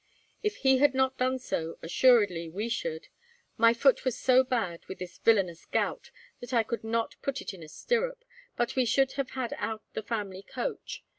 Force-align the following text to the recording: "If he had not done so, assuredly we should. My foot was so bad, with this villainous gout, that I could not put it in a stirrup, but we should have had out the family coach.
"If 0.41 0.55
he 0.55 0.79
had 0.79 0.95
not 0.95 1.19
done 1.19 1.37
so, 1.37 1.77
assuredly 1.83 2.49
we 2.49 2.69
should. 2.69 3.09
My 3.55 3.71
foot 3.71 4.03
was 4.03 4.17
so 4.17 4.43
bad, 4.43 4.83
with 4.87 4.97
this 4.97 5.19
villainous 5.19 5.67
gout, 5.67 6.09
that 6.39 6.53
I 6.55 6.63
could 6.63 6.83
not 6.83 7.17
put 7.21 7.39
it 7.39 7.53
in 7.53 7.61
a 7.61 7.69
stirrup, 7.69 8.25
but 8.57 8.75
we 8.75 8.83
should 8.83 9.11
have 9.11 9.29
had 9.37 9.53
out 9.59 9.83
the 9.93 10.01
family 10.01 10.41
coach. 10.41 11.03